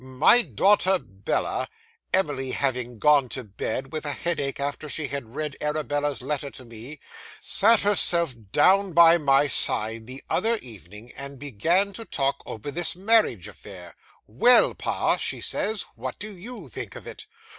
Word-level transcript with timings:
My 0.03 0.41
daughter 0.41 0.97
Bella 0.97 1.69
Emily 2.11 2.53
having 2.53 2.97
gone 2.97 3.29
to 3.29 3.43
bed 3.43 3.93
with 3.93 4.03
a 4.03 4.13
headache 4.13 4.59
after 4.59 4.89
she 4.89 5.09
had 5.09 5.35
read 5.35 5.55
Arabella's 5.61 6.23
letter 6.23 6.49
to 6.49 6.65
me 6.65 6.99
sat 7.39 7.81
herself 7.81 8.33
down 8.51 8.93
by 8.93 9.19
my 9.19 9.45
side 9.45 10.07
the 10.07 10.23
other 10.27 10.57
evening, 10.57 11.13
and 11.15 11.37
began 11.37 11.93
to 11.93 12.03
talk 12.03 12.41
over 12.47 12.71
this 12.71 12.95
marriage 12.95 13.47
affair. 13.47 13.93
"Well, 14.25 14.73
pa," 14.73 15.17
she 15.17 15.39
says, 15.39 15.83
"what 15.93 16.17
do 16.17 16.35
you 16.35 16.67
think 16.67 16.95
of 16.95 17.05
it?" 17.05 17.27